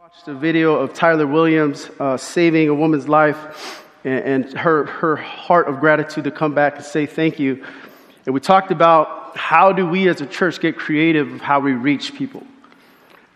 [0.00, 5.14] watched a video of Tyler Williams uh, saving a woman's life and, and her, her
[5.14, 7.62] heart of gratitude to come back and say thank you.
[8.24, 11.72] And we talked about how do we as a church get creative of how we
[11.72, 12.46] reach people.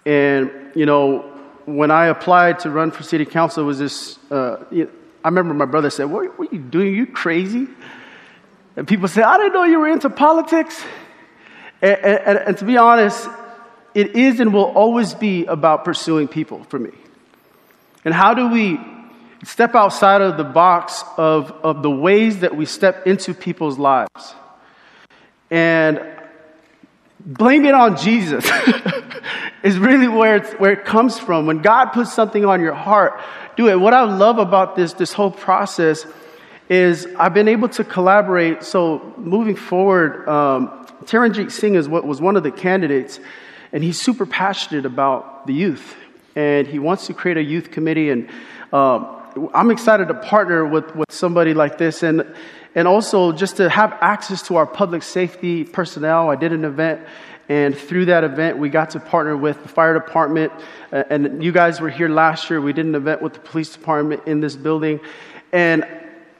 [0.06, 1.30] And, you know,
[1.66, 4.90] when I applied to run for city council, was this, uh, you know,
[5.22, 6.86] I remember my brother said, what, what are you doing?
[6.86, 7.66] Are you crazy?
[8.74, 10.82] And people said, I didn't know you were into politics.
[11.82, 13.28] And, and, and, to be honest,
[13.94, 16.90] it is and will always be about pursuing people for me.
[18.04, 18.78] And how do we
[19.44, 24.34] step outside of the box of, of the ways that we step into people's lives?
[25.50, 26.00] And
[27.24, 28.48] blame it on Jesus
[29.62, 31.46] is really where, where it comes from.
[31.46, 33.20] When God puts something on your heart,
[33.56, 33.78] do it.
[33.78, 36.04] What I love about this, this whole process
[36.68, 38.62] is I've been able to collaborate.
[38.62, 43.20] So moving forward, um, Taranjeet Singh is what was one of the candidates,
[43.74, 45.94] and he's super passionate about the youth,
[46.34, 48.08] and he wants to create a youth committee.
[48.08, 48.30] And
[48.72, 49.20] um,
[49.52, 52.24] I'm excited to partner with, with somebody like this, and
[52.74, 56.30] and also just to have access to our public safety personnel.
[56.30, 57.02] I did an event.
[57.46, 60.50] And through that event, we got to partner with the fire department.
[60.90, 62.58] And you guys were here last year.
[62.58, 64.98] We did an event with the police department in this building.
[65.52, 65.86] And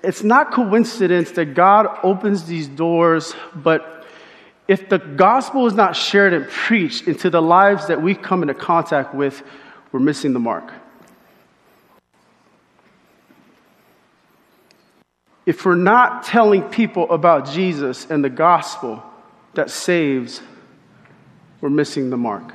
[0.02, 3.93] it's not coincidence that God opens these doors, but
[4.66, 8.54] if the gospel is not shared and preached into the lives that we come into
[8.54, 9.42] contact with,
[9.92, 10.72] we're missing the mark.
[15.46, 19.02] If we're not telling people about Jesus and the gospel
[19.52, 20.40] that saves,
[21.60, 22.52] we're missing the mark.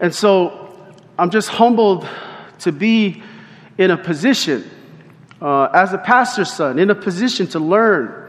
[0.00, 0.76] And so
[1.16, 2.08] I'm just humbled
[2.60, 3.22] to be
[3.78, 4.68] in a position
[5.40, 8.21] uh, as a pastor's son, in a position to learn.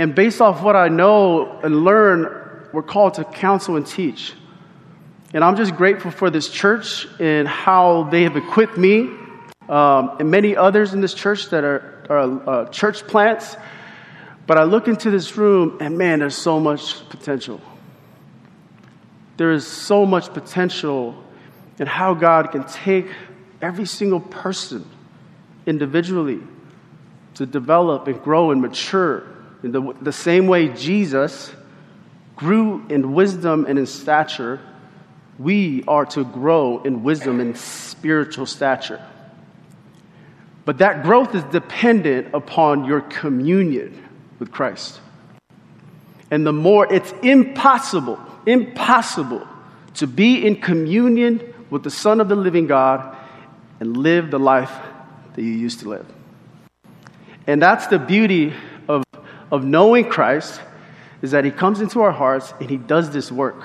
[0.00, 2.22] And based off what I know and learn,
[2.72, 4.32] we're called to counsel and teach.
[5.34, 9.10] And I'm just grateful for this church and how they have equipped me
[9.68, 13.58] um, and many others in this church that are, are uh, church plants.
[14.46, 17.60] But I look into this room and man, there's so much potential.
[19.36, 21.22] There is so much potential
[21.78, 23.08] in how God can take
[23.60, 24.88] every single person
[25.66, 26.40] individually
[27.34, 29.29] to develop and grow and mature
[29.62, 31.52] in the, the same way Jesus
[32.36, 34.60] grew in wisdom and in stature,
[35.38, 39.04] we are to grow in wisdom and spiritual stature.
[40.64, 44.02] But that growth is dependent upon your communion
[44.38, 45.00] with Christ.
[46.30, 49.46] And the more, it's impossible, impossible
[49.94, 53.16] to be in communion with the Son of the living God
[53.80, 54.72] and live the life
[55.34, 56.06] that you used to live.
[57.46, 58.52] And that's the beauty
[59.50, 60.60] of, knowing Christ
[61.22, 63.64] is that he comes into our hearts and he does this work.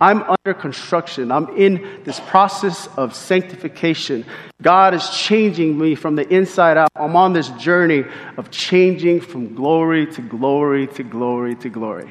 [0.00, 1.30] I'm under construction.
[1.30, 4.24] I'm in this process of sanctification.
[4.60, 6.90] God is changing me from the inside out.
[6.96, 8.04] I'm on this journey
[8.36, 12.10] of changing from glory to glory to glory to glory.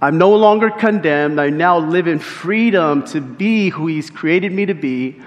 [0.00, 1.40] I'm no longer condemned.
[1.40, 5.20] I now live in freedom to be who He's created me to be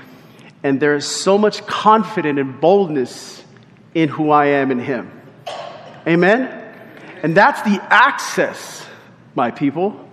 [0.63, 3.43] and there is so much confidence and boldness
[3.93, 5.11] in who I am in Him.
[6.07, 6.57] Amen?
[7.23, 8.85] And that's the access,
[9.35, 10.07] my people.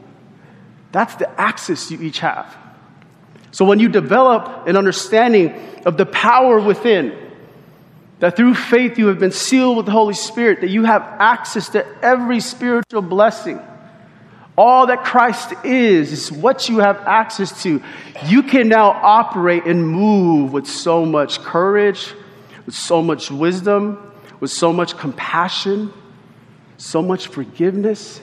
[0.92, 2.56] That's the access you each have.
[3.50, 5.54] So when you develop an understanding
[5.86, 7.16] of the power within,
[8.20, 11.68] that through faith you have been sealed with the Holy Spirit, that you have access
[11.70, 13.60] to every spiritual blessing
[14.58, 17.80] all that Christ is, is what you have access to.
[18.26, 22.12] You can now operate and move with so much courage,
[22.66, 24.07] with so much wisdom,
[24.40, 25.92] with so much compassion,
[26.76, 28.20] so much forgiveness,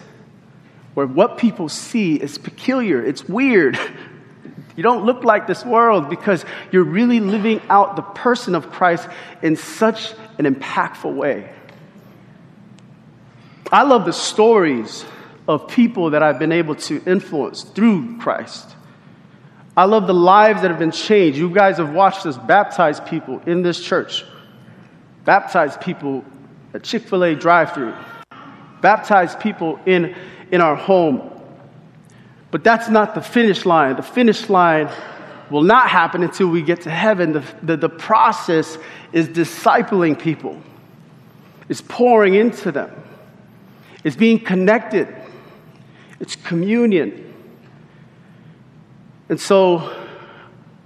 [0.94, 3.78] where what people see is peculiar, it's weird.
[4.76, 9.08] You don't look like this world because you're really living out the person of Christ
[9.42, 11.50] in such an impactful way.
[13.72, 15.06] I love the stories
[15.48, 18.76] of people that I've been able to influence through Christ.
[19.78, 21.38] I love the lives that have been changed.
[21.38, 24.26] You guys have watched us baptize people in this church,
[25.26, 26.24] baptize people
[26.74, 27.94] at Chick fil A drive through,
[28.82, 30.16] baptize people in,
[30.52, 31.32] in our home.
[32.52, 33.98] But that's not the finish line.
[33.98, 34.90] The finish line
[35.50, 37.34] will not happen until we get to heaven.
[37.34, 38.78] The, the, the process
[39.12, 40.62] is discipling people,
[41.68, 42.92] it's pouring into them,
[44.04, 45.14] it's being connected
[46.20, 47.34] it's communion.
[49.30, 50.05] And so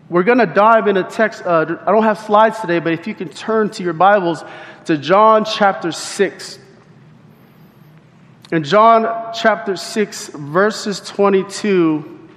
[0.10, 1.44] we're going to dive into text.
[1.46, 4.44] Uh, I don't have slides today, but if you can turn to your Bibles
[4.86, 6.60] to John chapter 6.
[8.52, 12.28] In John chapter 6, verses 22.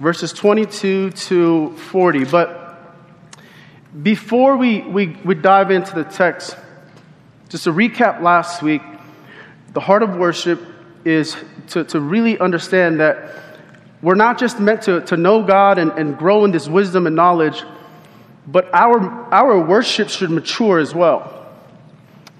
[0.00, 2.24] Verses 22 to 40.
[2.24, 2.96] But
[4.02, 6.56] before we, we, we dive into the text,
[7.50, 8.80] just to recap last week,
[9.74, 10.62] the heart of worship
[11.04, 11.36] is
[11.68, 13.30] to, to really understand that
[14.02, 17.14] we're not just meant to, to know God and, and grow in this wisdom and
[17.14, 17.62] knowledge,
[18.46, 19.00] but our,
[19.32, 21.38] our worship should mature as well.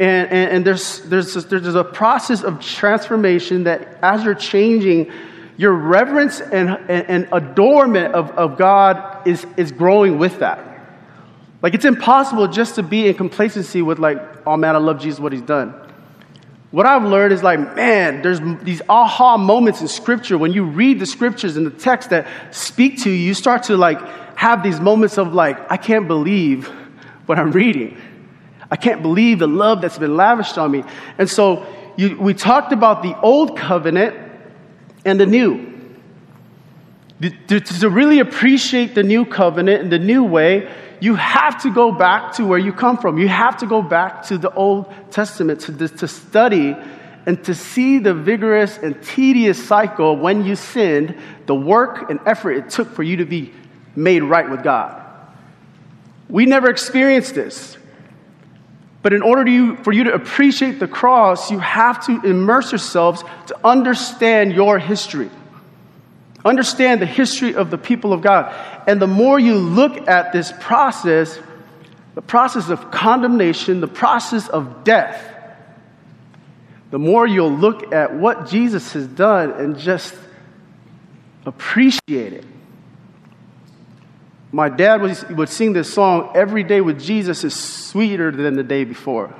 [0.00, 5.12] And, and, and there's, there's, there's a process of transformation that as you're changing,
[5.56, 10.68] your reverence and, and, and adornment of, of God is, is growing with that.
[11.62, 15.20] Like it's impossible just to be in complacency with like, oh man, I love Jesus,
[15.20, 15.74] what he's done.
[16.72, 20.38] What I've learned is like, man, there's these aha moments in scripture.
[20.38, 23.76] When you read the scriptures and the text that speak to you, you start to
[23.76, 24.00] like
[24.36, 26.66] have these moments of like, I can't believe
[27.26, 28.00] what I'm reading.
[28.70, 30.82] I can't believe the love that's been lavished on me.
[31.18, 31.66] And so
[31.98, 34.16] you, we talked about the old covenant
[35.04, 35.68] and the new.
[37.48, 40.72] To, to really appreciate the new covenant and the new way,
[41.02, 43.18] you have to go back to where you come from.
[43.18, 46.76] You have to go back to the Old Testament to, to study
[47.26, 52.52] and to see the vigorous and tedious cycle when you sinned, the work and effort
[52.52, 53.52] it took for you to be
[53.96, 55.04] made right with God.
[56.28, 57.76] We never experienced this.
[59.02, 63.24] But in order you, for you to appreciate the cross, you have to immerse yourselves
[63.48, 65.30] to understand your history.
[66.44, 68.52] Understand the history of the people of God.
[68.86, 71.38] And the more you look at this process,
[72.14, 75.28] the process of condemnation, the process of death,
[76.90, 80.14] the more you'll look at what Jesus has done and just
[81.46, 82.44] appreciate it.
[84.50, 88.62] My dad was, would sing this song, Every Day with Jesus is Sweeter Than the
[88.62, 89.34] Day Before.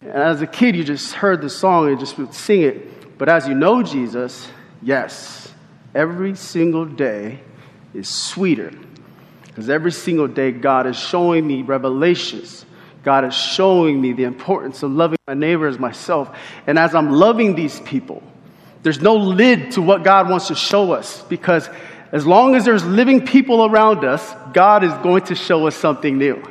[0.00, 3.18] And as a kid, you just heard the song and just would sing it.
[3.18, 4.46] But as you know Jesus,
[4.82, 5.52] yes,
[5.94, 7.40] every single day
[7.94, 8.72] is sweeter.
[9.46, 12.64] Because every single day, God is showing me revelations.
[13.02, 16.36] God is showing me the importance of loving my neighbor as myself.
[16.66, 18.22] And as I'm loving these people,
[18.82, 21.68] there's no lid to what God wants to show us because
[22.12, 26.18] as long as there's living people around us, God is going to show us something
[26.18, 26.42] new.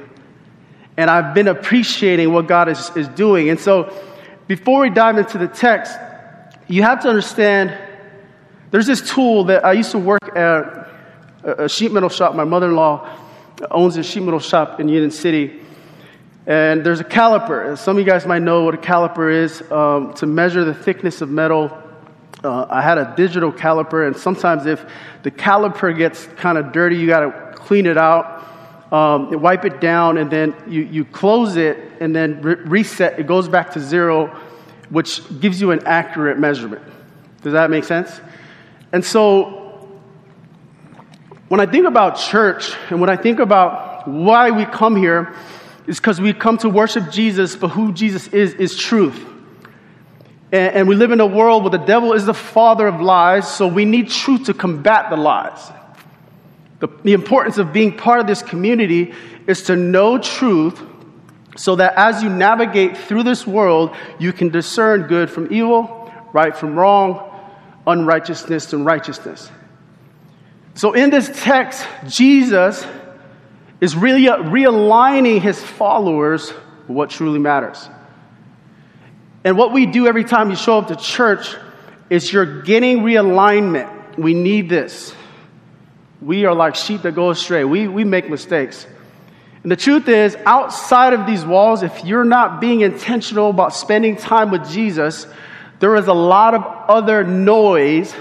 [0.96, 3.50] And I've been appreciating what God is, is doing.
[3.50, 3.94] And so,
[4.48, 5.98] before we dive into the text,
[6.68, 7.78] you have to understand
[8.72, 10.88] there's this tool that I used to work at
[11.44, 12.36] a sheet metal shop.
[12.36, 13.10] My mother in law
[13.72, 15.62] owns a sheet metal shop in Union City.
[16.46, 17.78] And there's a caliper.
[17.78, 21.22] Some of you guys might know what a caliper is um, to measure the thickness
[21.22, 21.72] of metal
[22.44, 24.86] uh, I had a digital caliper, and sometimes if
[25.24, 28.48] the caliper gets kind of dirty, you got to clean it out,
[28.94, 33.20] um, wipe it down, and then you, you close it and then re- reset.
[33.20, 34.28] It goes back to zero,
[34.90, 36.82] which gives you an accurate measurement.
[37.42, 38.22] Does that make sense?
[38.92, 39.90] And so,
[41.48, 45.34] when I think about church and when I think about why we come here,
[45.88, 49.26] is because we come to worship Jesus, but who Jesus is, is truth.
[50.52, 53.52] And, and we live in a world where the devil is the father of lies,
[53.52, 55.72] so we need truth to combat the lies.
[56.80, 59.14] The, the importance of being part of this community
[59.48, 60.80] is to know truth
[61.58, 66.56] so that as you navigate through this world, you can discern good from evil, right
[66.56, 67.29] from wrong,
[67.90, 69.50] unrighteousness and righteousness.
[70.76, 72.86] So in this text, Jesus
[73.82, 76.54] is really realigning his followers
[76.88, 77.90] with what truly matters.
[79.44, 81.56] And what we do every time you show up to church
[82.10, 84.18] is you're getting realignment.
[84.18, 85.14] We need this.
[86.22, 87.64] We are like sheep that go astray.
[87.64, 88.86] We, we make mistakes.
[89.64, 94.16] And the truth is, outside of these walls, if you're not being intentional about spending
[94.16, 95.28] time with Jesus,
[95.80, 98.14] there is a lot of other noise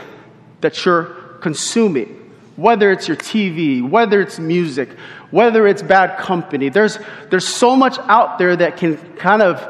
[0.60, 1.04] that you're
[1.40, 2.14] consuming.
[2.56, 4.90] Whether it's your TV, whether it's music,
[5.30, 6.68] whether it's bad company.
[6.68, 6.98] There's,
[7.30, 9.66] there's so much out there that can kind of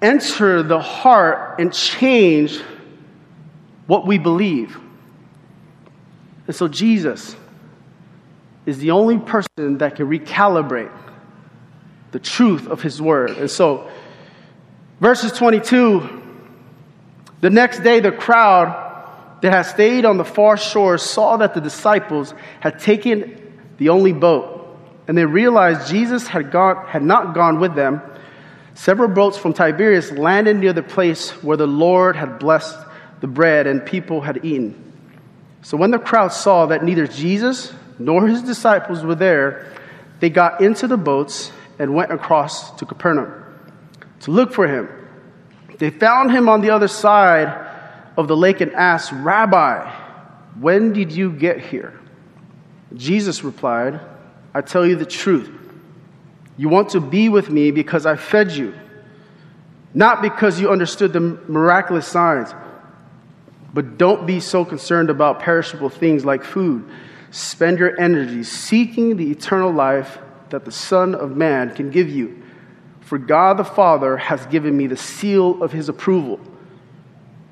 [0.00, 2.60] enter the heart and change
[3.86, 4.78] what we believe.
[6.46, 7.36] And so Jesus
[8.66, 10.92] is the only person that can recalibrate
[12.12, 13.30] the truth of his word.
[13.30, 13.90] And so,
[15.00, 16.23] verses 22
[17.40, 18.80] the next day, the crowd
[19.42, 24.12] that had stayed on the far shore saw that the disciples had taken the only
[24.12, 28.00] boat, and they realized Jesus had, gone, had not gone with them
[28.74, 32.76] Several boats from Tiberias landed near the place where the Lord had blessed
[33.20, 34.92] the bread and people had eaten.
[35.62, 39.72] So when the crowd saw that neither Jesus nor his disciples were there,
[40.18, 43.32] they got into the boats and went across to Capernaum
[44.20, 44.88] to look for him.
[45.78, 47.48] They found him on the other side
[48.16, 49.90] of the lake and asked, Rabbi,
[50.60, 51.98] When did you get here?
[52.94, 54.00] Jesus replied,
[54.54, 55.50] I tell you the truth.
[56.56, 58.74] You want to be with me because I fed you,
[59.92, 62.54] not because you understood the miraculous signs.
[63.72, 66.88] But don't be so concerned about perishable things like food.
[67.32, 70.18] Spend your energy seeking the eternal life
[70.50, 72.43] that the Son of Man can give you.
[73.04, 76.40] For God the Father has given me the seal of his approval.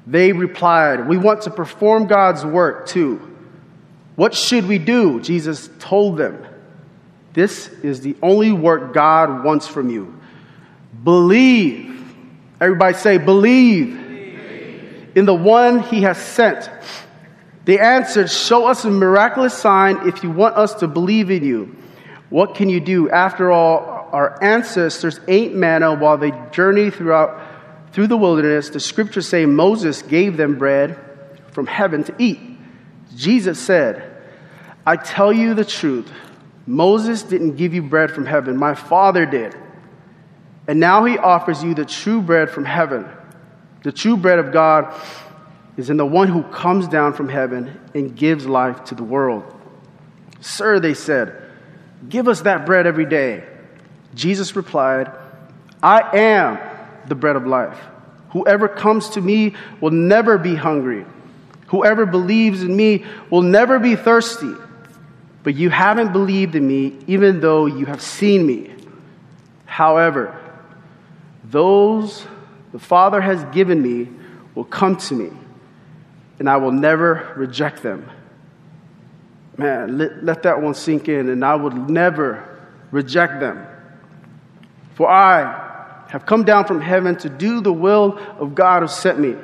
[0.07, 3.21] They replied, We want to perform God's work too.
[4.17, 5.21] What should we do?
[5.21, 6.45] Jesus told them,
[7.35, 10.19] This is the only work God wants from you.
[11.05, 11.91] Believe.
[12.61, 15.13] Everybody say, Believe, believe.
[15.15, 16.71] in the one he has sent.
[17.67, 21.77] They answered, Show us a miraculous sign if you want us to believe in you.
[22.31, 23.11] What can you do?
[23.11, 27.49] After all, our ancestors ate manna while they journeyed throughout
[27.93, 28.71] through the wilderness.
[28.71, 30.99] The scriptures say Moses gave them bread
[31.51, 32.41] from heaven to eat.
[33.15, 34.09] Jesus said,
[34.87, 36.11] I tell you the truth.
[36.67, 39.57] Moses didn't give you bread from heaven, my Father did.
[40.69, 43.09] And now he offers you the true bread from heaven.
[43.83, 44.95] The true bread of God
[45.77, 49.45] is in the one who comes down from heaven and gives life to the world.
[50.41, 51.51] Sir, they said,
[52.09, 53.45] give us that bread every day.
[54.15, 55.11] Jesus replied,
[55.83, 56.59] I am
[57.09, 57.79] the bread of life.
[58.31, 61.05] Whoever comes to me will never be hungry.
[61.69, 64.53] Whoever believes in me will never be thirsty.
[65.43, 68.73] But you haven't believed in me, even though you have seen me.
[69.65, 70.39] However,
[71.45, 72.27] those
[72.73, 74.09] the Father has given me
[74.55, 75.31] will come to me,
[76.39, 78.11] and I will never reject them.
[79.57, 82.59] Man, let, let that one sink in, and I would never
[82.91, 83.67] reject them.
[84.95, 89.19] For I have come down from heaven to do the will of God who sent
[89.19, 89.35] me,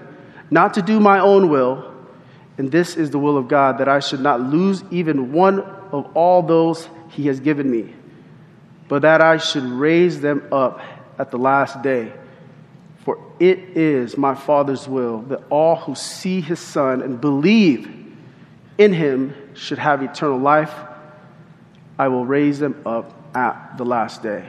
[0.50, 1.95] not to do my own will.
[2.59, 6.17] And this is the will of God, that I should not lose even one of
[6.17, 7.95] all those he has given me,
[8.88, 10.81] but that I should raise them up
[11.19, 12.12] at the last day.
[13.05, 17.88] For it is my Father's will that all who see his Son and believe
[18.76, 20.75] in him should have eternal life.
[21.99, 24.49] I will raise them up at the last day.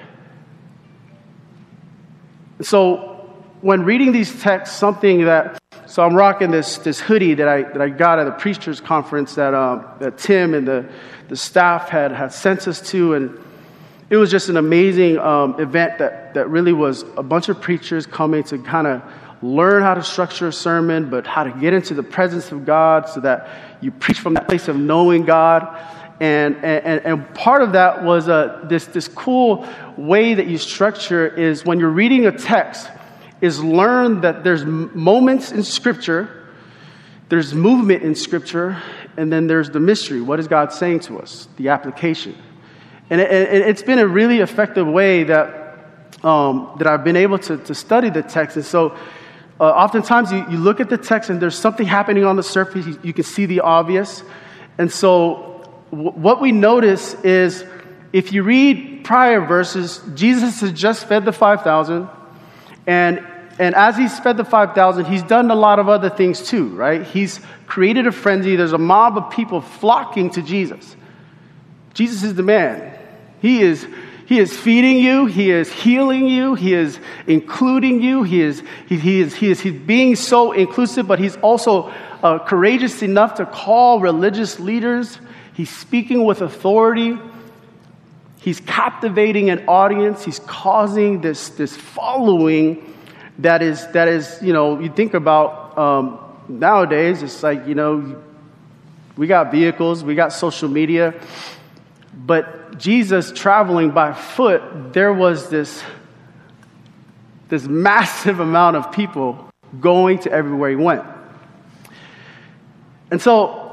[2.62, 3.16] So,
[3.62, 7.82] when reading these texts, something that so I'm rocking this, this hoodie that I, that
[7.82, 10.88] I got at the preachers conference that, um, that Tim and the,
[11.30, 13.16] the staff had, had sent us to.
[13.16, 13.40] And
[14.12, 18.06] it was just an amazing um, event that, that really was a bunch of preachers
[18.06, 19.02] coming to kind of
[19.42, 23.10] learn how to structure a sermon, but how to get into the presence of God
[23.10, 23.50] so that
[23.82, 25.76] you preach from that place of knowing God.
[26.20, 31.28] And, and, and part of that was uh, this, this cool way that you structure
[31.28, 32.90] is when you're reading a text,
[33.42, 36.48] is learn that there's moments in Scripture,
[37.30, 38.82] there's movement in Scripture,
[39.16, 40.20] and then there's the mystery.
[40.20, 41.48] What is God saying to us?
[41.56, 42.36] The application.
[43.10, 47.58] And it, has been a really effective way that, um, that I've been able to,
[47.58, 48.58] to study the text.
[48.58, 48.96] And so,
[49.60, 52.86] uh, oftentimes you, you look at the text and there's something happening on the surface,
[52.86, 54.24] you, you can see the obvious.
[54.78, 55.49] And so,
[55.92, 57.64] what we notice is
[58.14, 62.08] if you read prior verses, Jesus has just fed the 5,000,
[62.88, 63.26] and,
[63.60, 67.04] and as he's fed the 5,000, he's done a lot of other things too, right?
[67.04, 68.56] He's created a frenzy.
[68.56, 70.96] There's a mob of people flocking to Jesus.
[71.94, 72.98] Jesus is the man.
[73.42, 73.88] He is,
[74.26, 78.98] he is feeding you, he is healing you, he is including you, he is, he,
[78.98, 81.92] he is, he is he's being so inclusive, but he's also
[82.22, 85.20] uh, courageous enough to call religious leaders
[85.60, 87.20] He's speaking with authority.
[88.40, 90.24] He's captivating an audience.
[90.24, 92.96] He's causing this, this following
[93.40, 98.24] that is, that is, you know, you think about um, nowadays, it's like, you know,
[99.18, 101.14] we got vehicles, we got social media,
[102.14, 105.84] but Jesus traveling by foot, there was this,
[107.50, 109.52] this massive amount of people
[109.82, 111.04] going to everywhere he went.
[113.12, 113.69] And so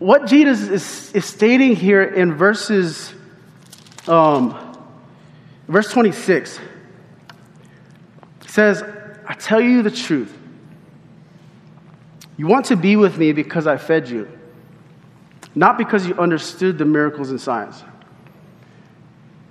[0.00, 3.12] what Jesus is, is stating here in verses,
[4.08, 4.58] um,
[5.68, 6.58] verse 26
[8.46, 8.82] says,
[9.26, 10.36] I tell you the truth.
[12.38, 14.26] You want to be with me because I fed you,
[15.54, 17.84] not because you understood the miracles and signs.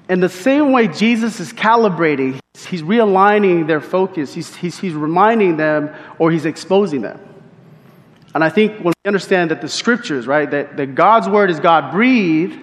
[0.10, 5.58] In the same way Jesus is calibrating, he's realigning their focus, he's, he's, he's reminding
[5.58, 7.29] them or he's exposing them.
[8.36, 11.60] And I think when we understand that the scriptures, right, that, that God's word is
[11.60, 12.60] God breathed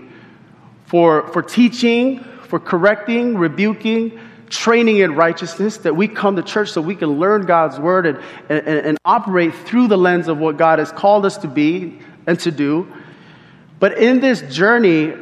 [0.87, 6.81] for, for teaching, for correcting, rebuking, training in righteousness, that we come to church so
[6.81, 8.19] we can learn God's word and,
[8.49, 12.39] and, and operate through the lens of what God has called us to be and
[12.41, 12.93] to do.
[13.81, 15.15] But in this journey,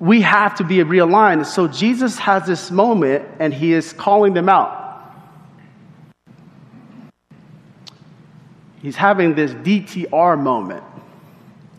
[0.00, 1.46] we have to be realigned.
[1.46, 4.85] So Jesus has this moment and he is calling them out.
[8.86, 10.84] He's having this DTR moment.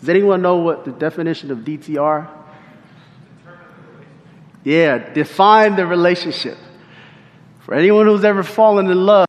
[0.02, 2.28] Does anyone know what the definition of DTR?
[4.66, 6.58] Yeah, define the relationship.
[7.62, 9.26] For anyone who's ever fallen in love,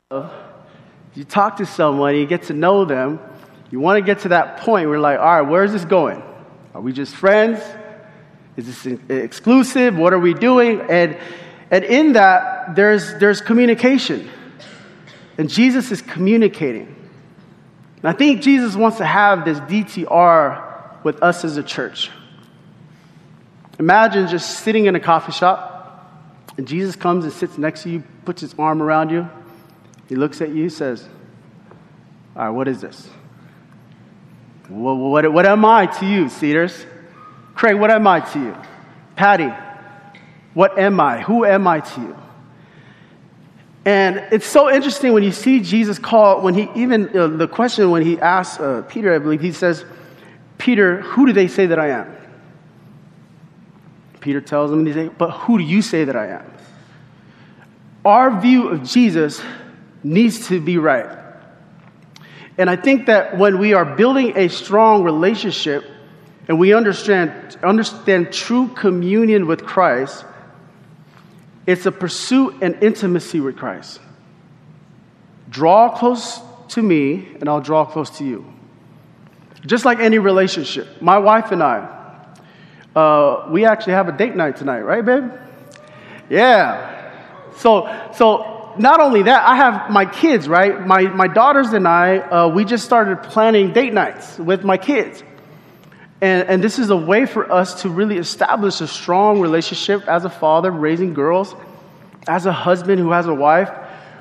[1.14, 3.20] you talk to someone, you get to know them,
[3.70, 6.20] you want to get to that point where you're like, all right, where's this going?
[6.74, 7.60] Are we just friends?
[8.56, 9.96] Is this exclusive?
[9.96, 10.80] What are we doing?
[10.90, 11.16] And,
[11.70, 14.28] and in that, there's, there's communication.
[15.38, 16.96] And Jesus is communicating.
[18.02, 22.10] And I think Jesus wants to have this DTR with us as a church.
[23.78, 25.74] Imagine just sitting in a coffee shop,
[26.56, 29.28] and Jesus comes and sits next to you, puts his arm around you.
[30.08, 31.06] He looks at you, says,
[32.36, 33.08] All right, what is this?
[34.68, 36.86] What, what, what am I to you, Cedars?
[37.54, 38.56] Craig, what am I to you?
[39.16, 39.52] Patty,
[40.54, 41.20] what am I?
[41.22, 42.16] Who am I to you?
[43.88, 48.02] And it's so interesting when you see Jesus call, when he even, the question when
[48.02, 49.82] he asks uh, Peter, I believe, he says,
[50.58, 52.14] Peter, who do they say that I am?
[54.20, 56.52] Peter tells him, and he says, but who do you say that I am?
[58.04, 59.40] Our view of Jesus
[60.04, 61.16] needs to be right.
[62.58, 65.82] And I think that when we are building a strong relationship
[66.46, 70.26] and we understand, understand true communion with Christ,
[71.68, 74.00] it's a pursuit and intimacy with Christ.
[75.50, 78.50] Draw close to me, and I'll draw close to you.
[79.66, 81.02] Just like any relationship.
[81.02, 82.24] My wife and I,
[82.96, 85.30] uh, we actually have a date night tonight, right, babe?
[86.30, 87.12] Yeah.
[87.58, 90.80] So, so not only that, I have my kids, right?
[90.86, 95.22] My, my daughters and I, uh, we just started planning date nights with my kids.
[96.20, 100.24] And, and this is a way for us to really establish a strong relationship as
[100.24, 101.54] a father raising girls,
[102.26, 103.70] as a husband who has a wife.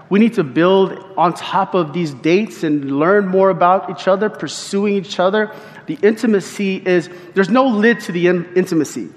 [0.10, 4.30] We need to build on top of these dates and learn more about each other,
[4.30, 5.54] pursuing each other.
[5.88, 9.10] The intimacy is, there's no lid to the in- intimacy.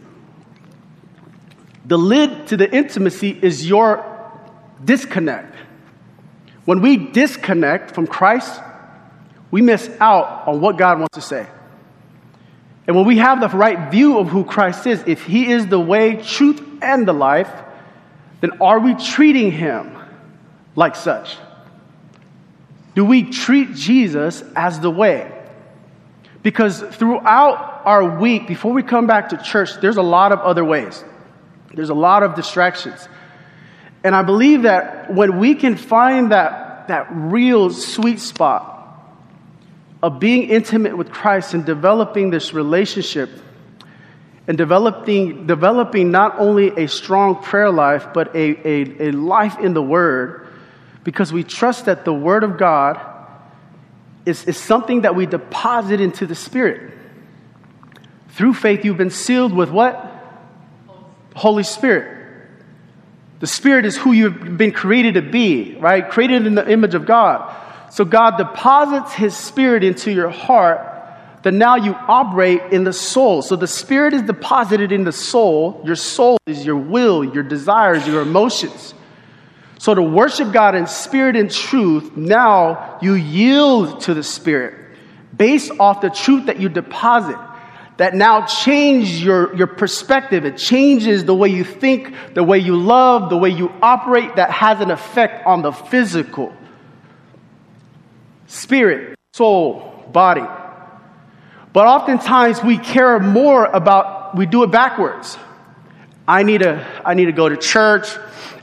[1.84, 4.04] The lid to the intimacy is your
[4.84, 5.54] disconnect.
[6.64, 8.60] When we disconnect from Christ,
[9.50, 11.46] we miss out on what God wants to say.
[12.90, 15.78] And when we have the right view of who Christ is, if He is the
[15.78, 17.48] way, truth, and the life,
[18.40, 19.96] then are we treating Him
[20.74, 21.36] like such?
[22.96, 25.30] Do we treat Jesus as the way?
[26.42, 30.64] Because throughout our week, before we come back to church, there's a lot of other
[30.64, 31.04] ways.
[31.72, 33.08] There's a lot of distractions.
[34.02, 38.79] And I believe that when we can find that, that real sweet spot
[40.02, 43.30] of being intimate with Christ and developing this relationship
[44.48, 49.74] and developing, developing not only a strong prayer life, but a, a, a life in
[49.74, 50.48] the Word,
[51.04, 52.98] because we trust that the Word of God
[54.26, 56.94] is, is something that we deposit into the Spirit.
[58.30, 60.06] Through faith, you've been sealed with what?
[61.34, 62.18] Holy Spirit.
[63.40, 66.08] The Spirit is who you've been created to be, right?
[66.08, 67.54] Created in the image of God.
[67.90, 70.86] So God deposits His Spirit into your heart
[71.42, 73.42] that now you operate in the soul.
[73.42, 75.82] So the Spirit is deposited in the soul.
[75.84, 78.94] Your soul is your will, your desires, your emotions.
[79.78, 84.74] So to worship God in spirit and truth, now you yield to the Spirit
[85.34, 87.38] based off the truth that you deposit.
[87.96, 90.44] That now change your, your perspective.
[90.46, 94.36] It changes the way you think, the way you love, the way you operate.
[94.36, 96.54] That has an effect on the physical
[98.50, 100.44] spirit, soul, body.
[101.72, 105.38] But oftentimes we care more about, we do it backwards.
[106.26, 108.08] I need to, I need to go to church.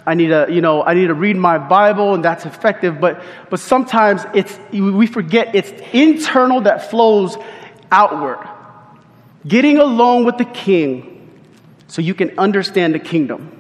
[0.06, 3.00] I need to, you know, I need to read my Bible and that's effective.
[3.00, 7.38] But, but sometimes it's, we forget it's internal that flows
[7.90, 8.46] outward.
[9.48, 11.32] Getting alone with the king
[11.88, 13.54] so you can understand the kingdom.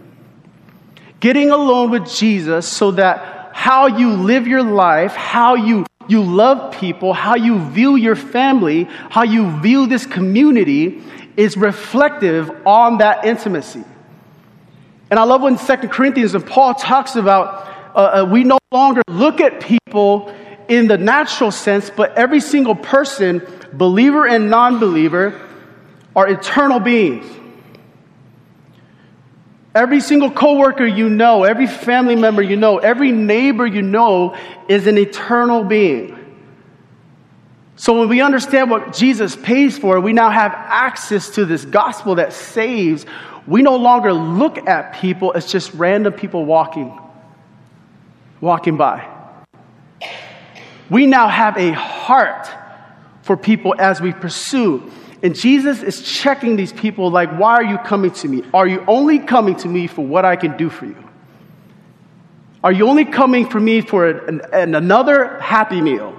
[1.21, 6.73] Getting alone with Jesus so that how you live your life, how you, you love
[6.73, 11.01] people, how you view your family, how you view this community
[11.35, 13.83] is reflective on that intimacy.
[15.09, 19.01] And I love when Second Corinthians and Paul talks about uh, uh, we no longer
[19.07, 20.33] look at people
[20.67, 23.41] in the natural sense, but every single person,
[23.73, 25.39] believer and non believer,
[26.15, 27.25] are eternal beings.
[29.77, 34.35] Every single coworker you know, every family member you know, every neighbor you know
[34.67, 36.17] is an eternal being.
[37.75, 42.15] So when we understand what Jesus pays for, we now have access to this gospel
[42.15, 43.05] that saves.
[43.45, 46.99] We no longer look at people as just random people walking,
[48.41, 49.07] walking by.
[50.89, 52.49] We now have a heart
[53.21, 54.91] for people as we pursue.
[55.23, 58.43] And Jesus is checking these people like, why are you coming to me?
[58.53, 61.03] Are you only coming to me for what I can do for you?
[62.63, 66.17] Are you only coming for me for an, an, another happy meal?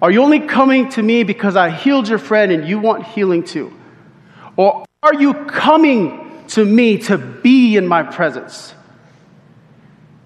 [0.00, 3.42] Are you only coming to me because I healed your friend and you want healing
[3.42, 3.72] too?
[4.56, 8.74] Or are you coming to me to be in my presence?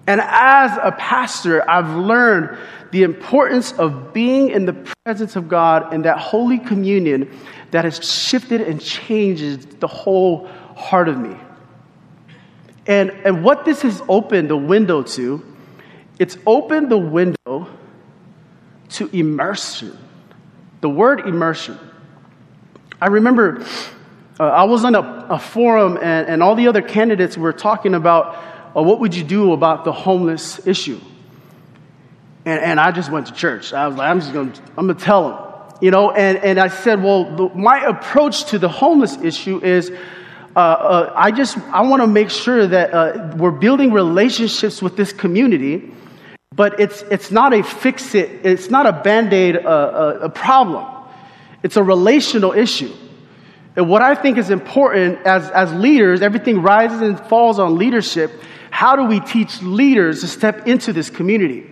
[0.05, 2.57] And as a pastor, I've learned
[2.91, 7.31] the importance of being in the presence of God and that holy communion
[7.71, 11.35] that has shifted and changed the whole heart of me.
[12.85, 15.43] And, and what this has opened the window to,
[16.19, 17.67] it's opened the window
[18.89, 19.97] to immersion.
[20.81, 21.79] The word immersion.
[23.01, 23.65] I remember
[24.39, 27.93] uh, I was on a, a forum, and, and, all the other candidates were talking
[27.93, 28.35] about
[28.75, 30.99] uh, what would you do about the homeless issue.
[32.45, 33.73] And, and I just went to church.
[33.73, 35.77] I was like, I'm just going to, I'm going to tell them.
[35.81, 39.91] You know, and, and I said, well, the, my approach to the homeless issue is
[40.55, 44.95] uh, uh, I just, I want to make sure that uh, we're building relationships with
[44.95, 45.91] this community
[46.55, 50.29] but it's, it's not a fix it, it's not a band aid a, a, a
[50.29, 50.85] problem.
[51.63, 52.93] It's a relational issue.
[53.75, 58.31] And what I think is important as, as leaders, everything rises and falls on leadership.
[58.83, 61.65] How do we teach leaders to step into this community?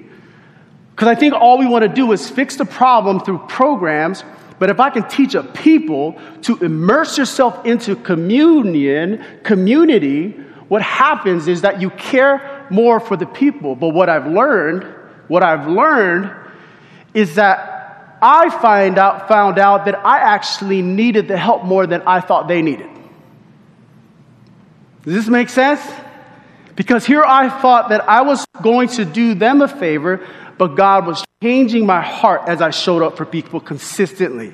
[0.92, 4.24] Because I think all we want to do is fix the problem through programs.
[4.60, 10.30] But if I can teach a people to immerse yourself into communion, community,
[10.70, 13.76] what happens is that you care more for the people.
[13.76, 14.86] But what I've learned,
[15.28, 16.34] what I've learned
[17.14, 22.04] is that I find out, found out that I actually needed the help more than
[22.04, 22.90] I thought they needed.
[25.04, 25.82] Does this make sense?
[26.82, 31.06] Because here I thought that I was going to do them a favor, but God
[31.06, 34.52] was changing my heart as I showed up for people consistently.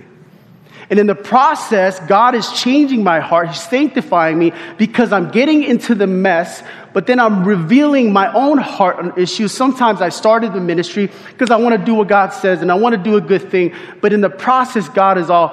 [0.90, 3.48] And in the process, God is changing my heart.
[3.48, 8.58] He's sanctifying me because I'm getting into the mess, but then I'm revealing my own
[8.58, 9.54] heart on issues.
[9.54, 12.76] Sometimes I started the ministry because I want to do what God says and I
[12.76, 13.74] want to do a good thing.
[14.02, 15.52] But in the process, God is all,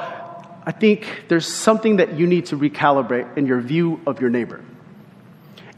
[0.67, 4.61] I think there's something that you need to recalibrate in your view of your neighbor.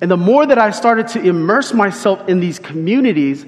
[0.00, 3.46] And the more that I started to immerse myself in these communities,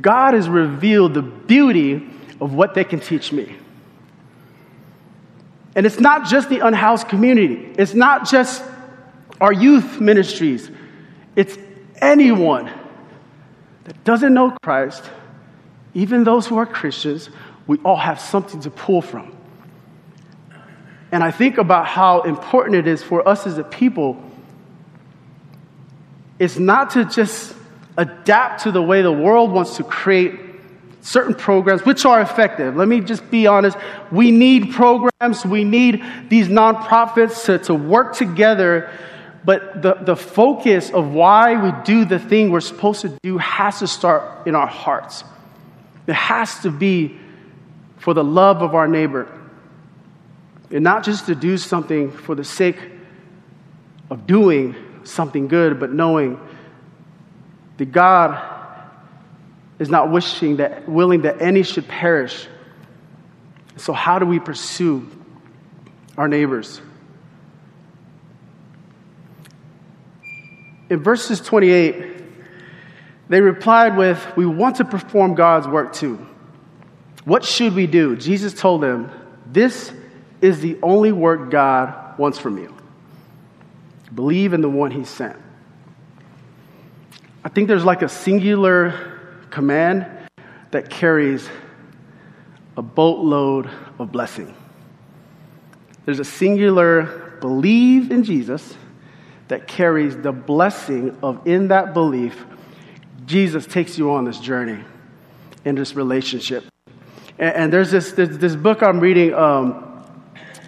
[0.00, 2.06] God has revealed the beauty
[2.40, 3.56] of what they can teach me.
[5.74, 8.62] And it's not just the unhoused community, it's not just
[9.40, 10.70] our youth ministries,
[11.34, 11.58] it's
[12.00, 12.72] anyone
[13.84, 15.04] that doesn't know Christ,
[15.94, 17.30] even those who are Christians,
[17.66, 19.36] we all have something to pull from.
[21.12, 24.22] And I think about how important it is for us as a people.
[26.38, 27.54] It's not to just
[27.96, 30.40] adapt to the way the world wants to create
[31.00, 32.76] certain programs which are effective.
[32.76, 33.78] Let me just be honest.
[34.10, 38.90] We need programs, we need these nonprofits to, to work together.
[39.44, 43.78] But the, the focus of why we do the thing we're supposed to do has
[43.78, 45.22] to start in our hearts.
[46.08, 47.16] It has to be
[47.98, 49.28] for the love of our neighbor.
[50.72, 52.78] And not just to do something for the sake
[54.10, 54.74] of doing
[55.06, 56.40] something good, but knowing
[57.78, 58.54] that God
[59.78, 62.46] is not wishing that, willing that any should perish.
[63.76, 65.08] So, how do we pursue
[66.16, 66.80] our neighbors?
[70.88, 72.16] In verses 28,
[73.28, 76.24] they replied with, We want to perform God's work too.
[77.24, 78.16] What should we do?
[78.16, 79.10] Jesus told them,
[79.46, 79.92] This
[80.40, 82.75] is the only work God wants from you.
[84.16, 85.36] Believe in the one he sent.
[87.44, 90.06] I think there's like a singular command
[90.72, 91.48] that carries
[92.76, 94.54] a boatload of blessing.
[96.06, 98.74] There's a singular believe in Jesus
[99.48, 102.44] that carries the blessing of in that belief,
[103.26, 104.82] Jesus takes you on this journey
[105.64, 106.64] in this relationship.
[107.38, 110.04] And, and there's, this, there's this book I'm reading, um,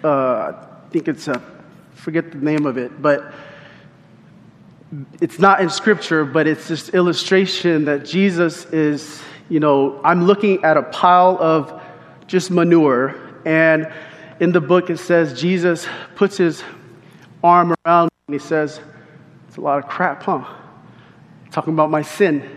[0.03, 1.58] uh, I think it's, a,
[1.99, 3.33] forget the name of it, but
[5.21, 10.63] it's not in scripture, but it's this illustration that Jesus is, you know, I'm looking
[10.63, 11.81] at a pile of
[12.25, 13.15] just manure.
[13.45, 13.91] And
[14.39, 16.63] in the book, it says Jesus puts his
[17.43, 18.79] arm around me and he says,
[19.47, 20.45] It's a lot of crap, huh?
[21.51, 22.49] Talking about my sin.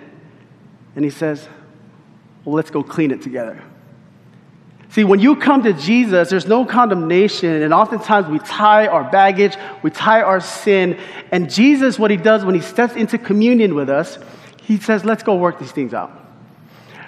[0.94, 1.48] And he says,
[2.44, 3.60] Well, let's go clean it together.
[4.92, 9.56] See, when you come to Jesus, there's no condemnation, and oftentimes we tie our baggage,
[9.82, 10.98] we tie our sin,
[11.30, 14.18] and Jesus, what he does when he steps into communion with us,
[14.60, 16.12] he says, Let's go work these things out.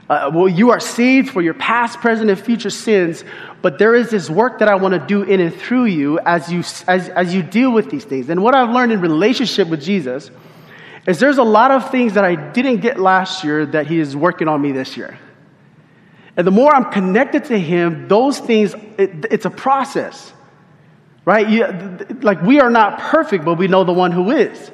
[0.09, 3.23] Uh, well, you are saved for your past, present, and future sins,
[3.61, 6.51] but there is this work that I want to do in and through you as
[6.51, 8.31] you, as, as you deal with these things.
[8.31, 10.31] And what I've learned in relationship with Jesus
[11.07, 14.17] is there's a lot of things that I didn't get last year that He is
[14.17, 15.19] working on me this year.
[16.37, 20.33] And the more I'm connected to Him, those things, it, it's a process,
[21.25, 21.49] right?
[21.49, 24.71] You, like we are not perfect, but we know the one who is.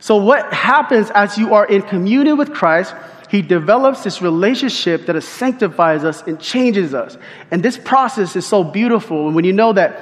[0.00, 2.94] So, what happens as you are in communion with Christ?
[3.30, 7.16] He develops this relationship that sanctifies us and changes us.
[7.50, 9.26] And this process is so beautiful.
[9.26, 10.00] And when you know that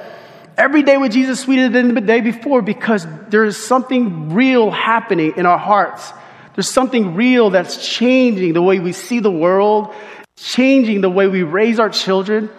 [0.57, 5.33] every day with Jesus sweeter than the day before because there is something real happening
[5.35, 6.11] in our hearts.
[6.55, 9.93] There's something real that's changing the way we see the world,
[10.35, 12.49] changing the way we raise our children.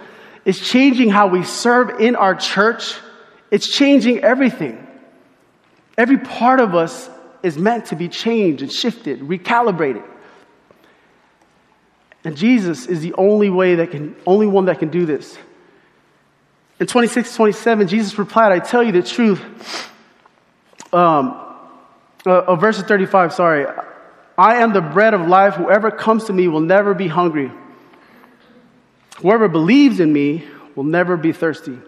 [0.44, 2.94] It's changing how we serve in our church.
[3.50, 4.86] It's changing everything.
[5.96, 7.08] Every part of us
[7.42, 10.04] is meant to be changed and shifted, recalibrated.
[12.24, 15.36] And Jesus is the only way that can, only one that can do this.
[16.80, 19.40] In 26 27, Jesus replied, I tell you the truth.
[20.92, 21.40] Um,
[22.26, 23.66] uh, uh, verse 35, sorry.
[24.36, 25.54] I am the bread of life.
[25.54, 27.52] Whoever comes to me will never be hungry.
[29.18, 31.78] Whoever believes in me will never be thirsty.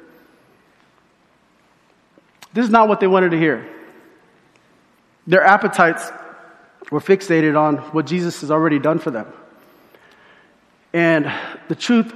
[2.53, 3.69] This is not what they wanted to hear.
[5.27, 6.11] Their appetites
[6.91, 9.27] were fixated on what Jesus has already done for them.
[10.93, 11.31] And
[11.69, 12.15] the truth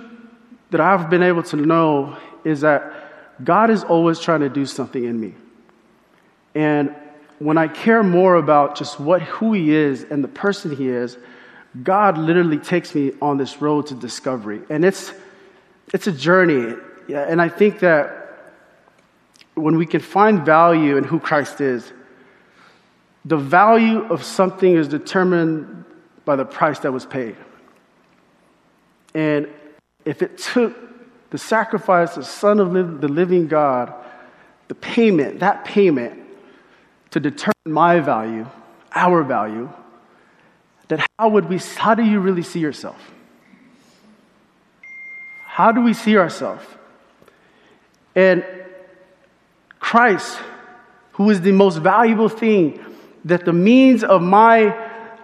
[0.70, 5.04] that I've been able to know is that God is always trying to do something
[5.04, 5.34] in me.
[6.54, 6.94] And
[7.38, 11.16] when I care more about just what who he is and the person he is,
[11.82, 14.62] God literally takes me on this road to discovery.
[14.68, 15.12] And it's
[15.92, 16.76] it's a journey.
[17.12, 18.16] And I think that
[19.54, 21.92] when we can find value in who Christ is,
[23.24, 25.84] the value of something is determined
[26.24, 27.36] by the price that was paid.
[29.14, 29.48] And
[30.04, 30.76] if it took
[31.30, 33.92] the sacrifice of Son of the living God,
[34.68, 36.20] the payment, that payment,
[37.10, 38.46] to determine my value,
[38.94, 39.68] our value,
[40.90, 43.00] then how would we, how do you really see yourself?
[45.46, 46.64] How do we see ourselves?
[48.14, 48.44] And
[49.78, 50.38] Christ,
[51.12, 52.84] who is the most valuable thing,
[53.24, 54.68] that the means of my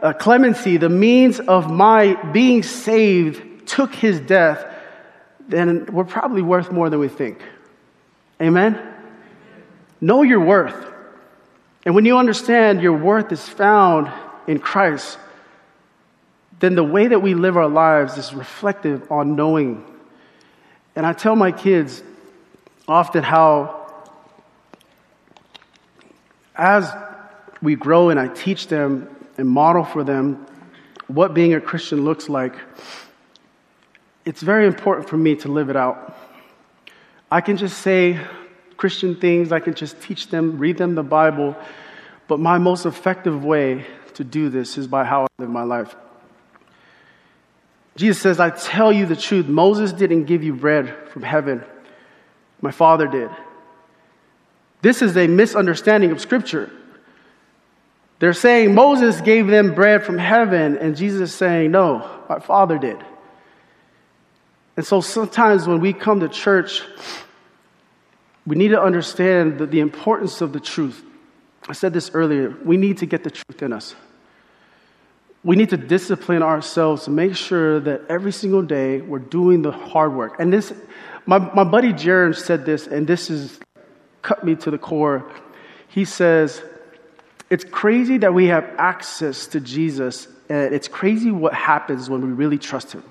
[0.02, 4.64] uh, clemency, the means of my being saved, took his death
[5.48, 7.40] then we're probably worth more than we think.
[8.40, 8.78] Amen?
[10.00, 10.92] Know your worth.
[11.84, 14.12] And when you understand your worth is found
[14.46, 15.18] in Christ,
[16.60, 19.84] then the way that we live our lives is reflective on knowing.
[20.94, 22.02] And I tell my kids
[22.88, 23.86] often how,
[26.54, 26.90] as
[27.60, 30.46] we grow and I teach them and model for them
[31.08, 32.54] what being a Christian looks like,
[34.24, 36.16] it's very important for me to live it out.
[37.30, 38.18] I can just say
[38.76, 41.56] Christian things, I can just teach them, read them the Bible,
[42.28, 45.94] but my most effective way to do this is by how I live my life.
[47.96, 49.46] Jesus says, I tell you the truth.
[49.46, 51.64] Moses didn't give you bread from heaven,
[52.60, 53.30] my Father did.
[54.82, 56.70] This is a misunderstanding of Scripture.
[58.18, 62.78] They're saying Moses gave them bread from heaven, and Jesus is saying, No, my Father
[62.78, 63.02] did.
[64.76, 66.82] And so sometimes when we come to church,
[68.46, 71.02] we need to understand the, the importance of the truth.
[71.68, 72.56] I said this earlier.
[72.64, 73.94] We need to get the truth in us.
[75.46, 79.70] We need to discipline ourselves to make sure that every single day we're doing the
[79.70, 80.40] hard work.
[80.40, 80.72] And this,
[81.24, 83.60] my, my buddy Jaron said this, and this has
[84.22, 85.24] cut me to the core.
[85.86, 86.60] He says,
[87.48, 92.32] It's crazy that we have access to Jesus, and it's crazy what happens when we
[92.32, 93.04] really trust Him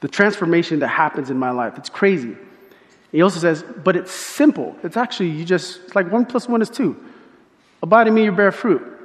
[0.00, 1.78] the transformation that happens in my life.
[1.78, 2.36] It's crazy.
[3.12, 4.76] He also says, but it's simple.
[4.82, 7.02] It's actually, you just, it's like one plus one is two.
[7.82, 8.95] Abide in me, you bear fruit.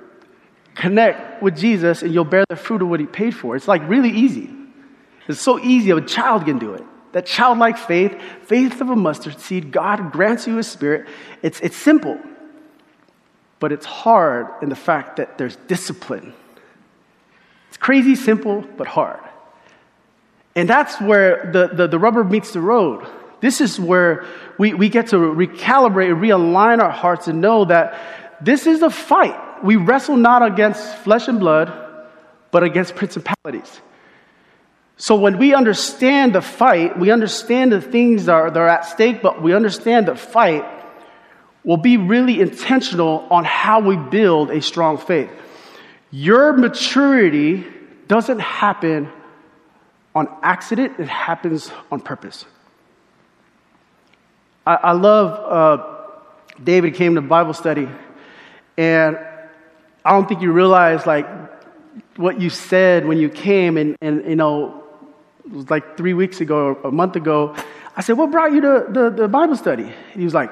[0.81, 3.55] Connect with Jesus, and you'll bear the fruit of what he paid for.
[3.55, 4.49] It's like really easy.
[5.27, 6.83] It's so easy, a child can do it.
[7.11, 11.07] That childlike faith, faith of a mustard seed, God grants you a spirit.
[11.43, 12.19] It's, it's simple,
[13.59, 16.33] but it's hard in the fact that there's discipline.
[17.67, 19.19] It's crazy simple, but hard.
[20.55, 23.05] And that's where the, the, the, rubber meets the road.
[23.39, 24.25] This is where
[24.57, 29.39] we, we get to recalibrate, realign our hearts and know that this is a fight.
[29.63, 31.71] We wrestle not against flesh and blood,
[32.51, 33.81] but against principalities.
[34.97, 38.85] So when we understand the fight, we understand the things that are, that are at
[38.85, 40.63] stake, but we understand the fight,
[41.63, 45.31] we'll be really intentional on how we build a strong faith.
[46.11, 47.65] Your maturity
[48.07, 49.09] doesn't happen
[50.13, 52.45] on accident, it happens on purpose.
[54.67, 57.87] I, I love uh, David came to Bible study,
[58.77, 59.17] and
[60.03, 61.27] I don't think you realize like
[62.15, 64.83] what you said when you came, and, and you know,
[65.45, 67.55] it was like three weeks ago or a month ago.
[67.95, 69.91] I said, What brought you to the, the Bible study?
[70.13, 70.51] He was like,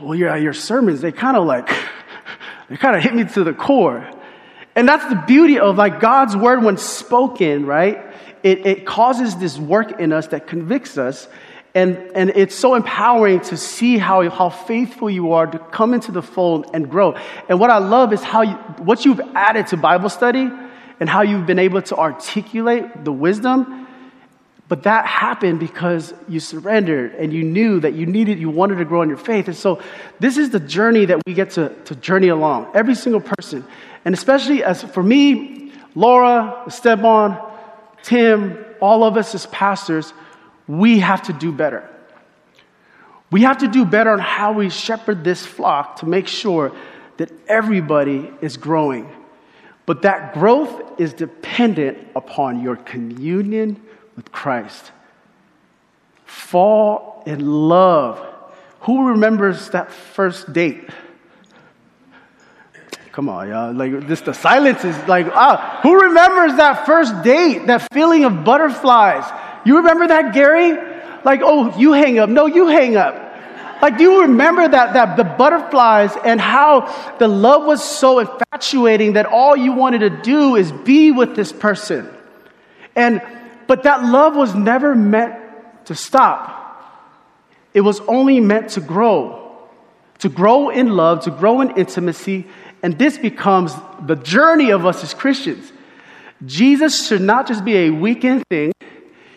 [0.00, 1.68] Well, yeah, your sermons, they kind of like,
[2.68, 4.08] they kind of hit me to the core.
[4.74, 8.02] And that's the beauty of like God's word when spoken, right?
[8.42, 11.28] It, it causes this work in us that convicts us.
[11.74, 16.12] And, and it's so empowering to see how, how faithful you are to come into
[16.12, 17.16] the fold and grow.
[17.48, 18.54] And what I love is how you,
[18.84, 20.50] what you've added to Bible study
[21.00, 23.88] and how you've been able to articulate the wisdom.
[24.68, 28.84] But that happened because you surrendered and you knew that you needed, you wanted to
[28.84, 29.46] grow in your faith.
[29.48, 29.82] And so
[30.20, 33.64] this is the journey that we get to, to journey along, every single person.
[34.04, 37.38] And especially as for me, Laura, Esteban,
[38.02, 40.12] Tim, all of us as pastors,
[40.66, 41.88] we have to do better.
[43.30, 46.72] We have to do better on how we shepherd this flock to make sure
[47.16, 49.10] that everybody is growing.
[49.86, 53.82] But that growth is dependent upon your communion
[54.16, 54.92] with Christ.
[56.26, 58.28] Fall in love.
[58.80, 60.88] Who remembers that first date?
[63.12, 63.72] Come on, y'all.
[63.72, 68.44] Like, this, the silence is like, ah, who remembers that first date, that feeling of
[68.44, 69.24] butterflies?
[69.64, 70.72] You remember that, Gary?
[71.24, 72.28] Like, oh, you hang up.
[72.28, 73.22] No, you hang up.
[73.80, 79.14] Like, do you remember that, that the butterflies and how the love was so infatuating
[79.14, 82.08] that all you wanted to do is be with this person?
[82.94, 83.20] And,
[83.66, 85.34] but that love was never meant
[85.86, 86.60] to stop.
[87.74, 89.58] It was only meant to grow,
[90.18, 92.46] to grow in love, to grow in intimacy,
[92.84, 93.74] and this becomes
[94.06, 95.72] the journey of us as Christians.
[96.44, 98.72] Jesus should not just be a weekend thing,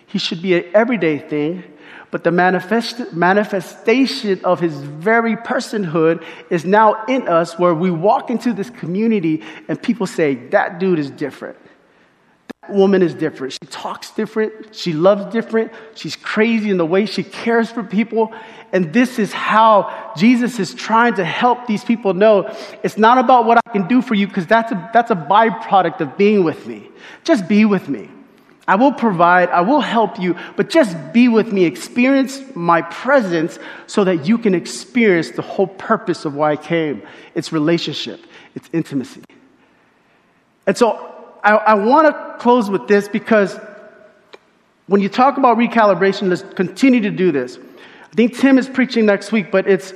[0.08, 1.64] he should be an everyday thing.
[2.12, 8.30] But the manifest, manifestation of his very personhood is now in us, where we walk
[8.30, 11.58] into this community and people say, That dude is different
[12.62, 13.54] That woman is different.
[13.54, 14.74] She talks different.
[14.74, 15.74] She loves different.
[15.96, 18.34] She's crazy in the way she cares for people.
[18.72, 22.50] And this is how Jesus is trying to help these people know
[22.82, 26.00] it's not about what I can do for you, because that's a, that's a byproduct
[26.00, 26.90] of being with me.
[27.26, 28.10] Just be with me.
[28.68, 31.66] I will provide, I will help you, but just be with me.
[31.66, 37.04] Experience my presence so that you can experience the whole purpose of why I came.
[37.36, 38.26] It's relationship,
[38.56, 39.22] it's intimacy.
[40.66, 43.60] And so I, I want to close with this because
[44.88, 47.58] when you talk about recalibration, let's continue to do this.
[47.58, 49.94] I think Tim is preaching next week, but it's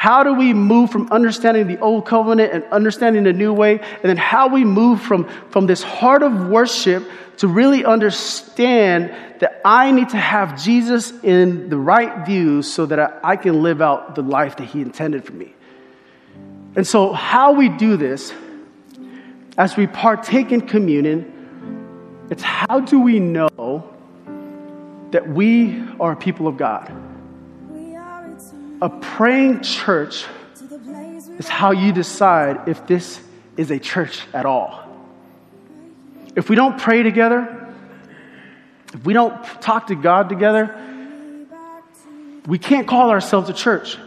[0.00, 4.04] how do we move from understanding the old covenant and understanding the new way, and
[4.04, 9.92] then how we move from, from this heart of worship to really understand that I
[9.92, 14.14] need to have Jesus in the right view so that I, I can live out
[14.14, 15.52] the life that He intended for me.
[16.76, 18.32] And so, how we do this
[19.58, 23.86] as we partake in communion, it's how do we know
[25.10, 26.90] that we are people of God?
[28.82, 30.26] A praying church
[31.38, 33.20] is how you decide if this
[33.56, 34.86] is a church at all.
[36.36, 37.74] If we don't pray together,
[38.94, 40.76] if we don't talk to God together,
[42.46, 43.98] we can't call ourselves a church.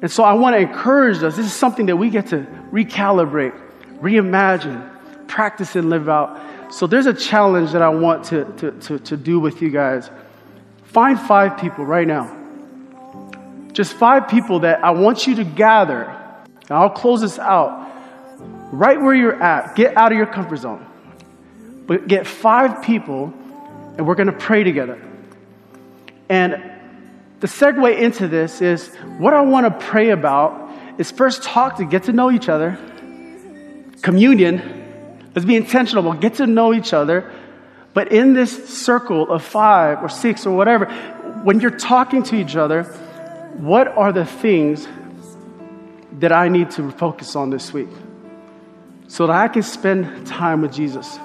[0.00, 1.36] And so I want to encourage us.
[1.36, 3.58] This is something that we get to recalibrate
[4.02, 6.74] reimagine, practice, and live out.
[6.74, 10.10] So there's a challenge that I want to, to, to, to do with you guys.
[10.82, 12.41] Find five people right now.
[13.72, 16.04] Just five people that I want you to gather.
[16.04, 17.90] And I'll close this out.
[18.70, 20.86] Right where you're at, get out of your comfort zone.
[21.86, 23.32] But get five people,
[23.96, 25.00] and we're going to pray together.
[26.28, 26.70] And
[27.40, 31.84] the segue into this is what I want to pray about is first talk to
[31.84, 32.78] get to know each other
[34.02, 36.02] communion, let's be intentional.
[36.02, 37.32] We'll get to know each other.
[37.94, 40.86] But in this circle of five or six or whatever,
[41.44, 42.84] when you're talking to each other,
[43.54, 44.88] what are the things
[46.18, 47.88] that I need to focus on this week?
[49.08, 51.18] So that I can spend time with Jesus.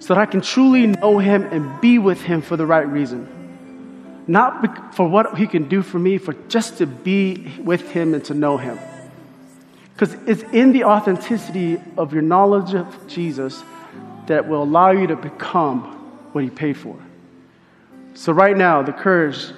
[0.00, 4.24] So that I can truly know Him and be with Him for the right reason.
[4.26, 8.24] Not for what He can do for me, for just to be with Him and
[8.26, 8.78] to know Him.
[9.94, 13.62] Because it's in the authenticity of your knowledge of Jesus
[14.26, 15.82] that will allow you to become
[16.32, 16.96] what He paid for.
[18.14, 19.52] So, right now, the courage,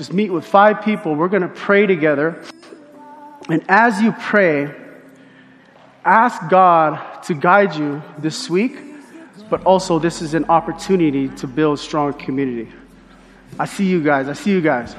[0.00, 1.14] just meet with five people.
[1.14, 2.42] We're going to pray together.
[3.50, 4.74] And as you pray,
[6.02, 8.78] ask God to guide you this week,
[9.50, 12.72] but also this is an opportunity to build strong community.
[13.58, 14.26] I see you guys.
[14.26, 14.96] I see you guys.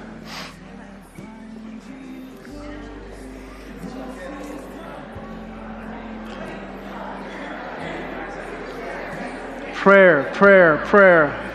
[9.73, 11.50] Prayer, prayer, prayer.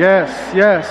[0.00, 0.86] Yes, yes.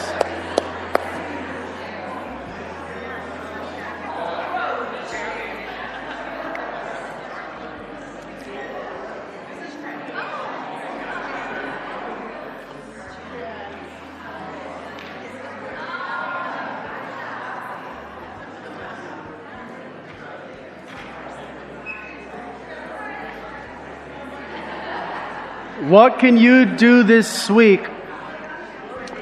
[25.89, 27.81] What can you do this week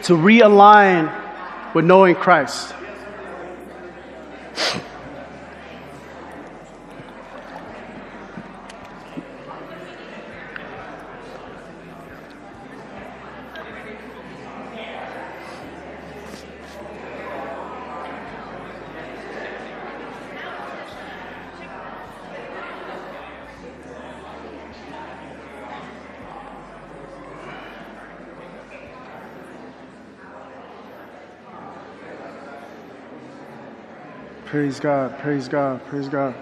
[0.08, 1.12] to realign
[1.76, 2.74] with knowing Christ?
[34.58, 36.34] Praise God, praise God, praise God.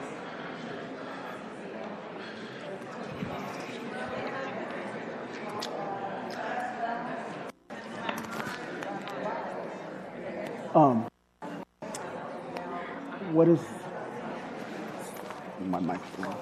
[10.73, 11.05] Um,
[13.33, 13.59] what is
[15.65, 16.35] my microphone?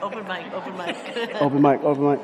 [0.00, 0.96] Open mic, open mic.
[1.42, 2.20] Open mic, open mic.